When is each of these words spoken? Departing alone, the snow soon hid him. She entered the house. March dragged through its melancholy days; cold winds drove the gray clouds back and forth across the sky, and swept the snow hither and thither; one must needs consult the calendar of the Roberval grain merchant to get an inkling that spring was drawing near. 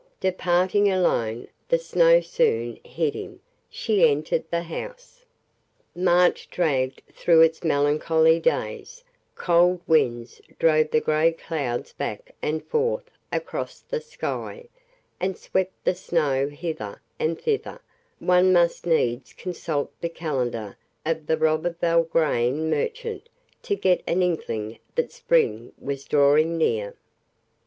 Departing 0.19 0.91
alone, 0.91 1.47
the 1.69 1.77
snow 1.77 2.21
soon 2.21 2.79
hid 2.83 3.13
him. 3.13 3.39
She 3.69 4.09
entered 4.09 4.45
the 4.49 4.63
house. 4.63 5.25
March 5.95 6.49
dragged 6.49 7.03
through 7.13 7.41
its 7.41 7.63
melancholy 7.63 8.39
days; 8.39 9.03
cold 9.35 9.79
winds 9.85 10.41
drove 10.57 10.89
the 10.89 11.01
gray 11.01 11.31
clouds 11.31 11.93
back 11.93 12.33
and 12.41 12.65
forth 12.65 13.11
across 13.31 13.79
the 13.81 14.01
sky, 14.01 14.69
and 15.19 15.37
swept 15.37 15.73
the 15.83 15.93
snow 15.93 16.47
hither 16.47 16.99
and 17.19 17.39
thither; 17.39 17.79
one 18.17 18.51
must 18.51 18.87
needs 18.87 19.33
consult 19.33 19.91
the 20.01 20.09
calendar 20.09 20.77
of 21.05 21.27
the 21.27 21.37
Roberval 21.37 22.09
grain 22.09 22.71
merchant 22.71 23.29
to 23.61 23.75
get 23.75 24.01
an 24.07 24.23
inkling 24.23 24.79
that 24.95 25.11
spring 25.11 25.73
was 25.79 26.05
drawing 26.05 26.57
near. 26.57 26.95